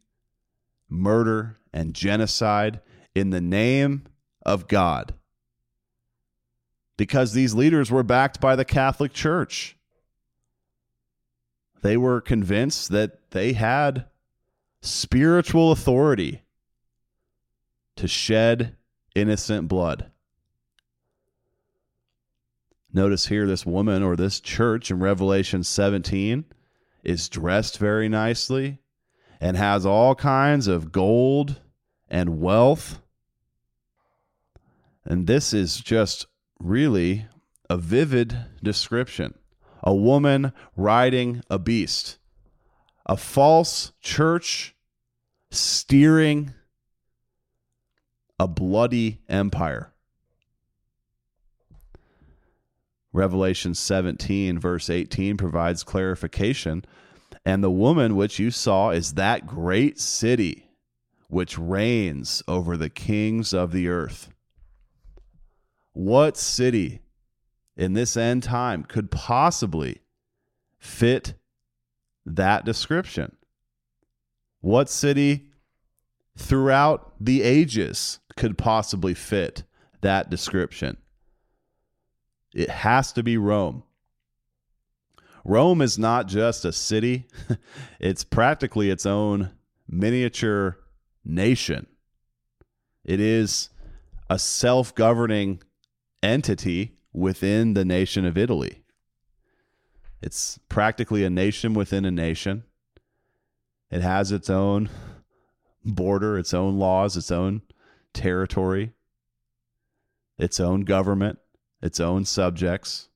murder 0.88 1.58
and 1.72 1.94
genocide 1.94 2.80
in 3.14 3.30
the 3.30 3.40
name 3.40 4.04
of 4.44 4.68
God 4.68 5.14
because 6.96 7.32
these 7.32 7.54
leaders 7.54 7.90
were 7.90 8.02
backed 8.04 8.40
by 8.40 8.54
the 8.54 8.64
Catholic 8.64 9.12
Church. 9.12 9.76
They 11.82 11.96
were 11.96 12.20
convinced 12.20 12.90
that 12.90 13.30
they 13.32 13.54
had 13.54 14.06
spiritual 14.82 15.72
authority 15.72 16.42
to 17.96 18.06
shed 18.06 18.76
innocent 19.16 19.66
blood. 19.66 20.11
Notice 22.92 23.26
here, 23.26 23.46
this 23.46 23.64
woman 23.64 24.02
or 24.02 24.16
this 24.16 24.38
church 24.38 24.90
in 24.90 25.00
Revelation 25.00 25.64
17 25.64 26.44
is 27.02 27.28
dressed 27.28 27.78
very 27.78 28.08
nicely 28.08 28.78
and 29.40 29.56
has 29.56 29.86
all 29.86 30.14
kinds 30.14 30.68
of 30.68 30.92
gold 30.92 31.60
and 32.08 32.40
wealth. 32.40 33.00
And 35.04 35.26
this 35.26 35.54
is 35.54 35.78
just 35.78 36.26
really 36.60 37.26
a 37.68 37.76
vivid 37.76 38.36
description 38.62 39.34
a 39.84 39.92
woman 39.92 40.52
riding 40.76 41.42
a 41.50 41.58
beast, 41.58 42.18
a 43.04 43.16
false 43.16 43.90
church 44.00 44.76
steering 45.50 46.54
a 48.38 48.46
bloody 48.46 49.20
empire. 49.28 49.91
Revelation 53.12 53.74
17, 53.74 54.58
verse 54.58 54.88
18, 54.88 55.36
provides 55.36 55.84
clarification. 55.84 56.84
And 57.44 57.62
the 57.62 57.70
woman 57.70 58.16
which 58.16 58.38
you 58.38 58.50
saw 58.50 58.90
is 58.90 59.14
that 59.14 59.46
great 59.46 60.00
city 60.00 60.70
which 61.28 61.58
reigns 61.58 62.42
over 62.46 62.76
the 62.76 62.90
kings 62.90 63.54
of 63.54 63.72
the 63.72 63.88
earth. 63.88 64.28
What 65.94 66.36
city 66.36 67.00
in 67.76 67.94
this 67.94 68.16
end 68.16 68.42
time 68.42 68.84
could 68.84 69.10
possibly 69.10 70.02
fit 70.78 71.34
that 72.26 72.64
description? 72.64 73.36
What 74.60 74.88
city 74.88 75.48
throughout 76.36 77.14
the 77.20 77.42
ages 77.42 78.20
could 78.36 78.56
possibly 78.56 79.14
fit 79.14 79.64
that 80.02 80.30
description? 80.30 80.96
It 82.54 82.68
has 82.68 83.12
to 83.12 83.22
be 83.22 83.36
Rome. 83.36 83.82
Rome 85.44 85.82
is 85.82 85.98
not 85.98 86.28
just 86.28 86.64
a 86.64 86.72
city, 86.72 87.26
it's 88.00 88.24
practically 88.24 88.90
its 88.90 89.06
own 89.06 89.50
miniature 89.88 90.78
nation. 91.24 91.86
It 93.04 93.18
is 93.18 93.70
a 94.30 94.38
self 94.38 94.94
governing 94.94 95.62
entity 96.22 96.96
within 97.12 97.74
the 97.74 97.84
nation 97.84 98.24
of 98.24 98.38
Italy. 98.38 98.82
It's 100.22 100.58
practically 100.68 101.24
a 101.24 101.30
nation 101.30 101.74
within 101.74 102.04
a 102.04 102.10
nation. 102.10 102.62
It 103.90 104.02
has 104.02 104.30
its 104.30 104.48
own 104.48 104.88
border, 105.84 106.38
its 106.38 106.54
own 106.54 106.78
laws, 106.78 107.16
its 107.16 107.32
own 107.32 107.62
territory, 108.14 108.92
its 110.38 110.60
own 110.60 110.82
government, 110.82 111.38
its 111.82 112.00
own 112.00 112.24
subjects. 112.24 113.08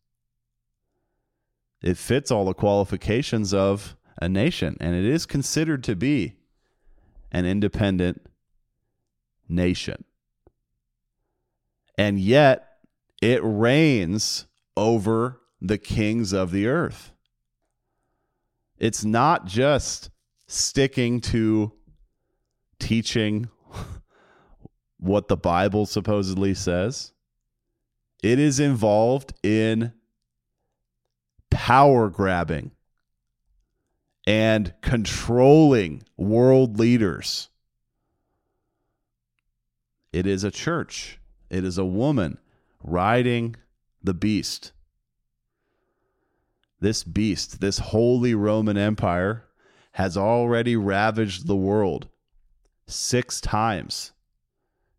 It 1.83 1.97
fits 1.97 2.31
all 2.31 2.45
the 2.45 2.55
qualifications 2.55 3.55
of 3.55 3.97
a 4.21 4.29
nation, 4.29 4.77
and 4.81 4.97
it 4.97 5.05
is 5.05 5.27
considered 5.27 5.85
to 5.85 5.95
be 5.95 6.37
an 7.31 7.47
independent 7.47 8.27
nation. 9.49 10.05
And 11.97 12.19
yet, 12.19 12.67
it 13.23 13.41
reigns 13.43 14.47
over 14.77 15.41
the 15.61 15.79
kings 15.79 16.33
of 16.33 16.51
the 16.51 16.67
earth. 16.67 17.13
It's 18.79 19.05
not 19.05 19.47
just 19.47 20.11
sticking 20.47 21.21
to 21.21 21.73
teaching 22.79 23.49
what 24.99 25.29
the 25.29 25.37
Bible 25.37 25.87
supposedly 25.87 26.55
says, 26.55 27.13
it 28.23 28.39
is 28.39 28.61
involved 28.61 29.35
in 29.43 29.93
power 31.51 32.09
grabbing 32.09 32.71
and 34.27 34.75
controlling 34.83 36.03
world 36.17 36.79
leaders. 36.79 37.49
It 40.13 40.27
is 40.27 40.45
a 40.45 40.51
church, 40.51 41.19
it 41.51 41.65
is 41.65 41.79
a 41.79 41.85
woman 41.85 42.39
riding 42.83 43.57
the 44.03 44.15
beast. 44.15 44.73
This 46.81 47.05
beast, 47.05 47.61
this 47.61 47.79
holy 47.79 48.35
Roman 48.35 48.77
Empire, 48.77 49.45
has 49.93 50.17
already 50.17 50.77
ravaged 50.77 51.47
the 51.47 51.57
world 51.57 52.09
six 52.87 53.41
times 53.41 54.13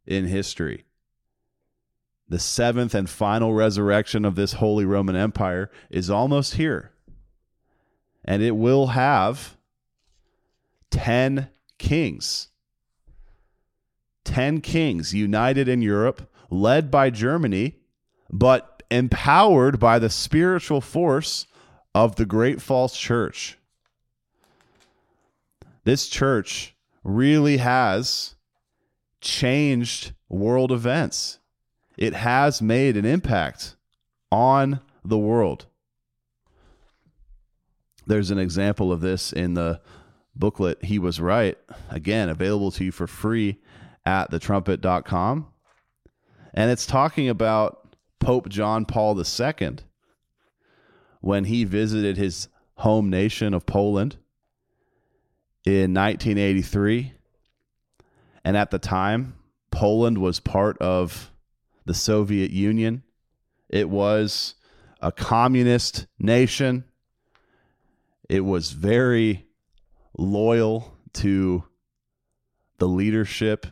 in 0.06 0.26
history. 0.26 0.87
The 2.30 2.40
seventh 2.40 2.94
and 2.94 3.10
final 3.10 3.54
resurrection 3.54 4.26
of 4.26 4.36
this 4.36 4.54
Holy 4.54 4.86
Roman 4.86 5.16
Empire 5.16 5.72
is 5.90 6.10
almost 6.10 6.56
here. 6.56 6.92
And 8.26 8.44
it 8.44 8.56
will 8.56 8.88
have 8.88 9.56
10 10.92 11.48
kings. 11.78 12.50
10 14.26 14.60
kings 14.60 15.14
united 15.14 15.70
in 15.70 15.82
Europe, 15.82 16.30
led 16.50 16.92
by 16.92 17.10
Germany, 17.10 17.78
but 18.30 18.84
empowered 18.92 19.80
by 19.80 20.00
the 20.00 20.10
spiritual 20.10 20.82
force 20.82 21.48
of 21.96 22.18
the 22.18 22.26
great 22.26 22.62
false 22.62 22.98
church. 22.98 23.58
This 25.86 26.10
church 26.10 26.76
really 27.04 27.58
has 27.58 28.36
changed 29.22 30.12
world 30.28 30.74
events. 30.74 31.40
It 31.98 32.14
has 32.14 32.62
made 32.62 32.96
an 32.96 33.06
impact 33.06 33.76
on 34.32 34.82
the 35.04 35.18
world. 35.18 35.66
There's 38.06 38.32
an 38.32 38.38
example 38.38 38.92
of 38.92 39.02
this 39.02 39.34
in 39.34 39.56
the 39.56 39.82
booklet, 40.36 40.86
He 40.86 41.00
Was 41.00 41.20
Right. 41.20 41.58
Again, 41.90 42.30
available 42.30 42.72
to 42.72 42.86
you 42.86 42.92
for 42.92 43.08
free 43.08 43.60
at 44.06 44.32
thetrumpet.com. 44.32 45.48
And 46.54 46.72
it's 46.72 46.86
talking 46.86 47.28
about 47.28 47.96
Pope 48.20 48.48
John 48.50 48.86
Paul 48.86 49.20
II 49.20 49.78
when 51.20 51.46
he 51.46 51.64
visited 51.64 52.18
his 52.18 52.48
home 52.76 53.10
nation 53.10 53.54
of 53.54 53.66
Poland 53.66 54.18
in 55.66 55.94
1983. 55.94 57.14
And 58.46 58.56
at 58.56 58.72
the 58.72 58.80
time, 58.80 59.36
Poland 59.72 60.20
was 60.20 60.40
part 60.40 60.78
of 60.78 61.32
the 61.88 61.94
Soviet 61.94 62.52
Union. 62.52 63.02
It 63.70 63.90
was 63.90 64.56
a 65.02 65.12
communist 65.12 66.06
nation. 66.20 66.84
It 68.30 68.42
was 68.42 68.72
very 68.72 69.48
loyal 70.18 70.94
to 71.14 71.64
the 72.78 72.88
leadership 72.88 73.68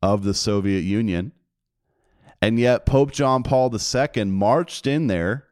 of 0.00 0.24
the 0.24 0.34
Soviet 0.34 0.80
Union. 0.80 1.32
And 2.40 2.58
yet, 2.58 2.86
Pope 2.86 3.12
John 3.12 3.42
Paul 3.42 3.72
II 3.72 4.24
marched 4.24 4.86
in 4.86 5.08
there 5.08 5.46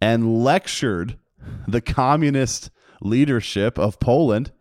and 0.00 0.42
lectured 0.42 1.18
the 1.66 1.80
communist 1.80 2.70
leadership 3.00 3.78
of 3.78 4.00
Poland 4.00 4.52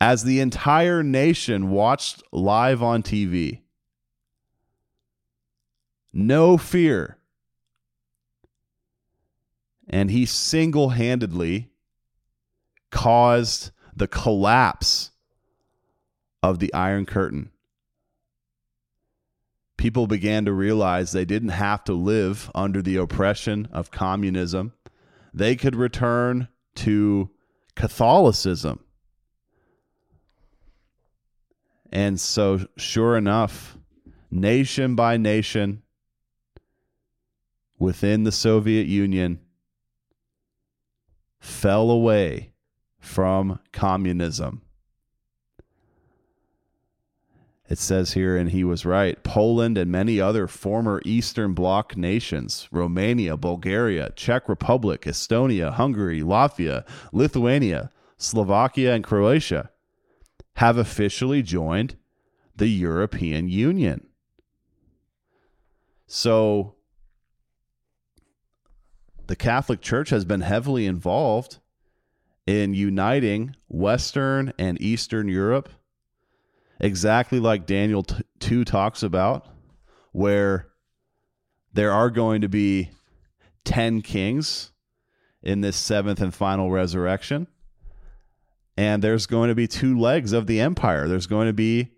as 0.00 0.24
the 0.24 0.40
entire 0.40 1.02
nation 1.02 1.70
watched 1.70 2.22
live 2.32 2.82
on 2.82 3.02
TV. 3.02 3.60
No 6.18 6.56
fear. 6.56 7.18
And 9.86 10.10
he 10.10 10.24
single 10.24 10.88
handedly 10.88 11.68
caused 12.90 13.70
the 13.94 14.08
collapse 14.08 15.10
of 16.42 16.58
the 16.58 16.72
Iron 16.72 17.04
Curtain. 17.04 17.50
People 19.76 20.06
began 20.06 20.46
to 20.46 20.54
realize 20.54 21.12
they 21.12 21.26
didn't 21.26 21.50
have 21.50 21.84
to 21.84 21.92
live 21.92 22.50
under 22.54 22.80
the 22.80 22.96
oppression 22.96 23.68
of 23.70 23.90
communism. 23.90 24.72
They 25.34 25.54
could 25.54 25.76
return 25.76 26.48
to 26.76 27.28
Catholicism. 27.74 28.80
And 31.92 32.18
so, 32.18 32.66
sure 32.78 33.18
enough, 33.18 33.76
nation 34.30 34.94
by 34.94 35.18
nation 35.18 35.82
within 37.78 38.24
the 38.24 38.32
Soviet 38.32 38.86
Union 38.86 39.40
fell 41.38 41.90
away 41.90 42.52
from 42.98 43.60
communism. 43.72 44.62
It 47.68 47.78
says 47.78 48.12
here, 48.12 48.36
and 48.36 48.50
he 48.50 48.62
was 48.62 48.86
right 48.86 49.20
Poland 49.24 49.76
and 49.76 49.90
many 49.90 50.20
other 50.20 50.46
former 50.46 51.02
Eastern 51.04 51.52
Bloc 51.52 51.96
nations 51.96 52.68
Romania, 52.70 53.36
Bulgaria, 53.36 54.10
Czech 54.14 54.48
Republic, 54.48 55.02
Estonia, 55.02 55.72
Hungary, 55.72 56.20
Latvia, 56.20 56.84
Lithuania, 57.12 57.90
Slovakia, 58.16 58.94
and 58.94 59.02
Croatia 59.02 59.70
have 60.54 60.78
officially 60.78 61.42
joined 61.42 61.96
the 62.54 62.68
European 62.68 63.48
Union. 63.48 64.06
So 66.06 66.75
the 69.26 69.36
Catholic 69.36 69.80
Church 69.80 70.10
has 70.10 70.24
been 70.24 70.40
heavily 70.40 70.86
involved 70.86 71.58
in 72.46 72.74
uniting 72.74 73.56
Western 73.68 74.52
and 74.58 74.80
Eastern 74.80 75.28
Europe 75.28 75.68
exactly 76.80 77.40
like 77.40 77.66
Daniel 77.66 78.02
t- 78.02 78.22
2 78.40 78.64
talks 78.64 79.02
about, 79.02 79.46
where 80.12 80.68
there 81.72 81.92
are 81.92 82.10
going 82.10 82.40
to 82.40 82.48
be 82.48 82.90
10 83.64 84.02
kings 84.02 84.72
in 85.42 85.60
this 85.60 85.76
seventh 85.76 86.20
and 86.20 86.34
final 86.34 86.70
resurrection. 86.70 87.46
And 88.76 89.02
there's 89.02 89.26
going 89.26 89.48
to 89.48 89.54
be 89.54 89.66
two 89.66 89.98
legs 89.98 90.32
of 90.32 90.46
the 90.46 90.60
empire. 90.60 91.08
There's 91.08 91.26
going 91.26 91.46
to 91.46 91.52
be 91.54 91.92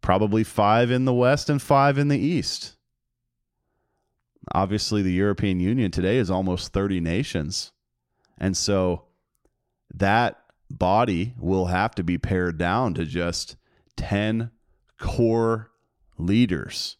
probably 0.00 0.44
five 0.44 0.90
in 0.90 1.04
the 1.04 1.14
west 1.14 1.48
and 1.48 1.62
five 1.62 1.98
in 1.98 2.08
the 2.08 2.18
east. 2.18 2.75
Obviously, 4.54 5.02
the 5.02 5.12
European 5.12 5.60
Union 5.60 5.90
today 5.90 6.16
is 6.16 6.30
almost 6.30 6.72
30 6.72 7.00
nations. 7.00 7.72
And 8.38 8.56
so 8.56 9.04
that 9.92 10.40
body 10.70 11.34
will 11.38 11.66
have 11.66 11.94
to 11.96 12.04
be 12.04 12.18
pared 12.18 12.58
down 12.58 12.94
to 12.94 13.04
just 13.04 13.56
10 13.96 14.50
core 14.98 15.70
leaders 16.18 16.96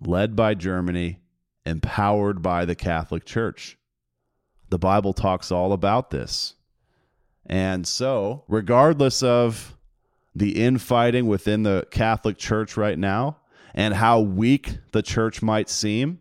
led 0.00 0.36
by 0.36 0.54
Germany, 0.54 1.20
empowered 1.64 2.42
by 2.42 2.64
the 2.64 2.74
Catholic 2.74 3.24
Church. 3.24 3.76
The 4.70 4.78
Bible 4.78 5.12
talks 5.12 5.50
all 5.50 5.72
about 5.72 6.10
this. 6.10 6.54
And 7.46 7.86
so, 7.86 8.44
regardless 8.48 9.22
of 9.22 9.76
the 10.34 10.62
infighting 10.62 11.26
within 11.26 11.62
the 11.62 11.86
Catholic 11.90 12.36
Church 12.36 12.76
right 12.76 12.98
now 12.98 13.38
and 13.74 13.94
how 13.94 14.20
weak 14.20 14.78
the 14.92 15.02
church 15.02 15.42
might 15.42 15.68
seem, 15.68 16.20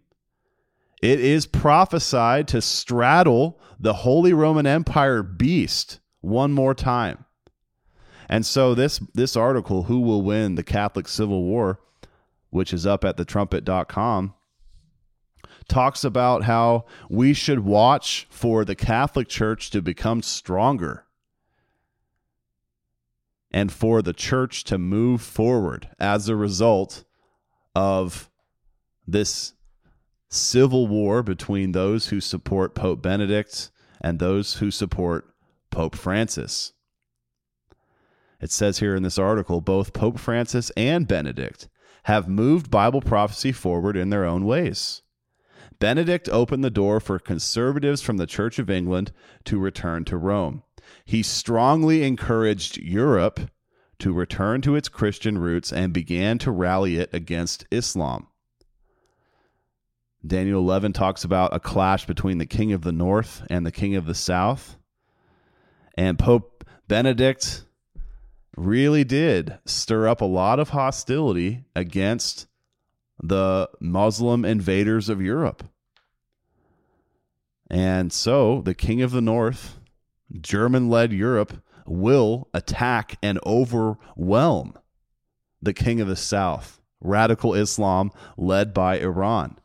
it 1.02 1.20
is 1.20 1.46
prophesied 1.46 2.48
to 2.50 2.62
straddle 2.62 3.60
the 3.80 3.94
Holy 3.94 4.34
Roman 4.34 4.66
Empire 4.66 5.22
beast 5.22 6.00
one 6.22 6.52
more 6.52 6.74
time. 6.74 7.26
And 8.30 8.46
so 8.46 8.74
this 8.74 9.00
this 9.14 9.38
article, 9.38 9.84
Who 9.84 10.00
Will 10.00 10.22
Win 10.22 10.56
the 10.56 10.64
Catholic 10.64 11.08
Civil 11.08 11.44
War, 11.44 11.80
which 12.50 12.74
is 12.74 12.86
up 12.86 13.06
at 13.06 13.16
thetrumpet.com, 13.18 14.34
talks 15.68 16.04
about 16.04 16.44
how 16.44 16.86
we 17.10 17.34
should 17.34 17.60
watch 17.60 18.28
for 18.30 18.66
the 18.66 18.76
Catholic 18.76 19.28
Church 19.28 19.70
to 19.70 19.82
become 19.82 20.22
stronger 20.22 21.06
and 23.52 23.72
for 23.72 24.02
the 24.02 24.14
church 24.14 24.64
to 24.66 24.78
move 24.78 25.22
forward 25.22 25.90
as 26.00 26.28
a 26.28 26.36
result 26.36 27.06
of 27.78 28.32
this 29.06 29.54
civil 30.30 30.88
war 30.88 31.22
between 31.22 31.74
those 31.74 32.08
who 32.08 32.20
support 32.20 32.74
Pope 32.74 33.04
Benedict 33.04 33.70
and 34.02 34.18
those 34.18 34.56
who 34.56 34.72
support 34.72 35.32
Pope 35.70 35.96
Francis. 35.96 36.74
It 38.42 38.50
says 38.50 38.80
here 38.80 38.96
in 38.96 39.04
this 39.04 39.20
article 39.20 39.62
both 39.62 39.94
Pope 39.94 40.18
Francis 40.18 40.72
and 40.76 41.08
Benedict 41.08 41.70
have 42.06 42.28
moved 42.28 42.72
Bible 42.72 43.02
prophecy 43.02 43.52
forward 43.52 43.96
in 43.96 44.10
their 44.10 44.26
own 44.26 44.46
ways. 44.46 45.04
Benedict 45.78 46.28
opened 46.30 46.64
the 46.64 46.72
door 46.72 47.00
for 47.00 47.20
conservatives 47.20 48.02
from 48.02 48.18
the 48.18 48.26
Church 48.26 48.58
of 48.58 48.72
England 48.72 49.12
to 49.46 49.60
return 49.60 50.04
to 50.06 50.18
Rome. 50.18 50.64
He 51.06 51.22
strongly 51.22 52.02
encouraged 52.02 52.78
Europe 52.78 53.40
to 54.00 54.14
return 54.14 54.62
to 54.62 54.76
its 54.76 54.90
Christian 54.90 55.38
roots 55.38 55.74
and 55.74 55.94
began 55.94 56.38
to 56.40 56.52
rally 56.52 56.98
it 56.98 57.10
against 57.14 57.66
Islam. 57.72 58.28
Daniel 60.26 60.60
11 60.60 60.94
talks 60.94 61.24
about 61.24 61.56
a 61.56 61.60
clash 61.60 62.06
between 62.06 62.38
the 62.38 62.46
king 62.46 62.74
of 62.74 62.82
the 62.82 62.92
north 62.92 63.46
and 63.50 63.66
the 63.66 63.72
king 63.72 63.96
of 63.96 64.06
the 64.06 64.16
south. 64.16 64.78
And 65.98 66.20
Pope 66.20 66.66
Benedict 66.88 67.64
really 68.56 69.04
did 69.04 69.58
stir 69.66 70.08
up 70.08 70.22
a 70.22 70.26
lot 70.26 70.60
of 70.60 70.70
hostility 70.70 71.64
against 71.76 72.48
the 73.22 73.70
Muslim 73.80 74.44
invaders 74.44 75.10
of 75.10 75.22
Europe. 75.22 75.64
And 77.70 78.12
so 78.12 78.62
the 78.62 78.76
king 78.76 79.02
of 79.02 79.12
the 79.12 79.22
north, 79.22 79.80
German 80.40 80.90
led 80.90 81.14
Europe, 81.14 81.62
will 81.88 82.48
attack 82.54 83.18
and 83.22 83.40
overwhelm 83.46 84.78
the 85.62 85.74
king 85.74 86.00
of 86.00 86.08
the 86.08 86.16
south, 86.16 86.80
radical 87.02 87.54
Islam 87.54 88.12
led 88.38 88.74
by 88.74 89.00
Iran. 89.00 89.58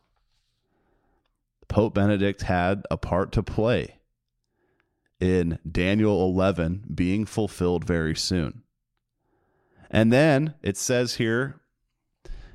Pope 1.69 1.95
Benedict 1.95 2.43
had 2.43 2.87
a 2.91 2.97
part 2.97 3.33
to 3.33 3.43
play 3.43 3.99
in 5.21 5.59
Daniel 5.71 6.25
11 6.25 6.85
being 6.95 7.25
fulfilled 7.25 7.85
very 7.85 8.15
soon. 8.15 8.63
And 9.91 10.13
then 10.13 10.55
it 10.63 10.77
says 10.77 11.15
here 11.15 11.61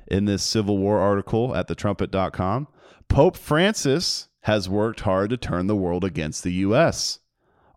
in 0.06 0.24
this 0.24 0.42
Civil 0.42 0.78
War 0.78 0.98
article 0.98 1.54
at 1.54 1.68
thetrumpet.com 1.68 2.68
Pope 3.08 3.36
Francis 3.36 4.28
has 4.42 4.68
worked 4.68 5.00
hard 5.00 5.30
to 5.30 5.36
turn 5.36 5.66
the 5.66 5.76
world 5.76 6.04
against 6.04 6.44
the 6.44 6.52
U.S., 6.52 7.20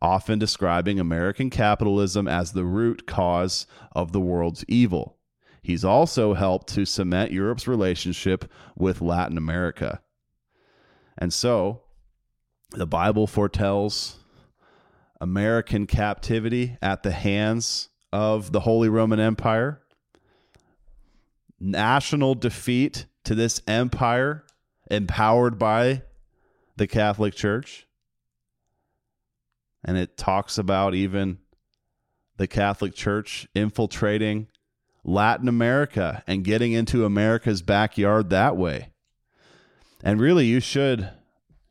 often 0.01 0.39
describing 0.39 0.99
American 0.99 1.49
capitalism 1.49 2.27
as 2.27 2.51
the 2.51 2.65
root 2.65 3.05
cause 3.05 3.67
of 3.91 4.11
the 4.11 4.19
world's 4.19 4.65
evil. 4.67 5.17
He's 5.61 5.85
also 5.85 6.33
helped 6.33 6.67
to 6.73 6.85
cement 6.85 7.31
Europe's 7.31 7.67
relationship 7.67 8.51
with 8.75 9.01
Latin 9.01 9.37
America. 9.37 10.01
And 11.17 11.31
so 11.31 11.81
the 12.71 12.87
Bible 12.87 13.27
foretells 13.27 14.17
American 15.19 15.85
captivity 15.85 16.77
at 16.81 17.03
the 17.03 17.11
hands 17.11 17.89
of 18.11 18.51
the 18.51 18.61
Holy 18.61 18.89
Roman 18.89 19.19
Empire, 19.19 19.81
national 21.59 22.33
defeat 22.33 23.05
to 23.23 23.35
this 23.35 23.61
empire 23.67 24.43
empowered 24.89 25.59
by 25.59 26.01
the 26.75 26.87
Catholic 26.87 27.35
Church. 27.35 27.85
And 29.83 29.97
it 29.97 30.17
talks 30.17 30.57
about 30.57 30.93
even 30.93 31.39
the 32.37 32.47
Catholic 32.47 32.93
Church 32.93 33.47
infiltrating 33.55 34.47
Latin 35.03 35.47
America 35.47 36.23
and 36.27 36.43
getting 36.43 36.73
into 36.73 37.05
America's 37.05 37.61
backyard 37.61 38.29
that 38.29 38.55
way. 38.57 38.89
And 40.03 40.19
really, 40.19 40.45
you 40.45 40.59
should 40.59 41.09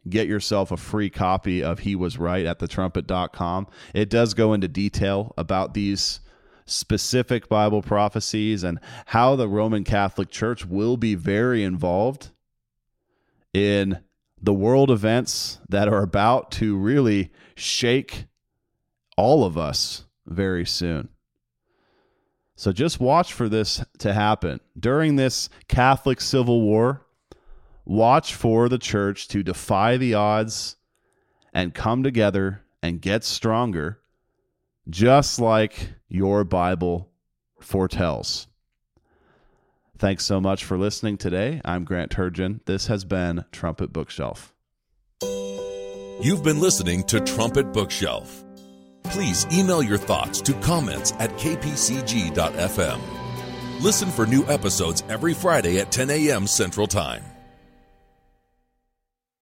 get 0.09 0.27
yourself 0.27 0.71
a 0.71 0.77
free 0.77 1.11
copy 1.11 1.63
of 1.63 1.81
He 1.81 1.95
Was 1.95 2.19
Right 2.19 2.47
at 2.47 2.59
thetrumpet.com. 2.59 3.67
It 3.95 4.09
does 4.09 4.35
go 4.35 4.53
into 4.53 4.69
detail 4.69 5.35
about 5.37 5.75
these 5.75 6.21
specific 6.67 7.49
Bible 7.49 7.83
prophecies 7.83 8.63
and 8.63 8.79
how 9.07 9.37
the 9.37 9.49
Roman 9.49 9.85
Catholic 9.85 10.31
Church 10.31 10.65
will 10.65 10.97
be 10.97 11.15
very 11.15 11.65
involved 11.65 12.31
in 13.53 13.99
the 14.43 14.55
world 14.55 14.91
events 14.91 15.59
that 15.69 15.89
are 15.89 16.03
about 16.03 16.51
to 16.53 16.77
really 16.77 17.31
shake 17.55 18.27
all 19.17 19.45
of 19.45 19.59
us 19.59 20.05
very 20.27 20.65
soon. 20.65 21.09
So 22.57 22.73
just 22.73 23.01
watch 23.01 23.33
for 23.33 23.49
this 23.49 23.83
to 23.99 24.13
happen. 24.13 24.61
During 24.79 25.17
this 25.17 25.49
Catholic 25.69 26.21
Civil 26.21 26.61
War, 26.61 27.07
watch 27.85 28.35
for 28.35 28.69
the 28.69 28.79
church 28.79 29.29
to 29.29 29.43
defy 29.43 29.97
the 29.97 30.15
odds 30.15 30.77
and 31.53 31.75
come 31.75 32.03
together 32.03 32.63
and 32.83 33.01
get 33.01 33.25
stronger, 33.25 34.01
just 34.89 35.41
like 35.41 35.89
your 36.09 36.45
Bible 36.45 37.11
foretells. 37.61 38.47
Thanks 40.01 40.25
so 40.25 40.41
much 40.41 40.65
for 40.65 40.79
listening 40.79 41.19
today. 41.19 41.61
I'm 41.63 41.85
Grant 41.85 42.11
Turgeon. 42.11 42.65
This 42.65 42.87
has 42.87 43.05
been 43.05 43.45
Trumpet 43.53 43.93
Bookshelf. 43.93 44.55
You've 46.23 46.43
been 46.43 46.59
listening 46.59 47.03
to 47.05 47.21
Trumpet 47.21 47.75
Bookshelf. 47.75 48.43
Please 49.05 49.47
email 49.53 49.83
your 49.83 49.99
thoughts 49.99 50.41
to 50.41 50.55
comments 50.55 51.13
at 51.19 51.29
kpcg.fm. 51.33 53.01
Listen 53.83 54.09
for 54.09 54.25
new 54.25 54.43
episodes 54.47 55.05
every 55.11 55.35
Friday 55.35 55.79
at 55.81 55.93
10 55.93 56.09
a.m. 56.09 56.47
Central 56.47 56.87
Time. 56.87 57.23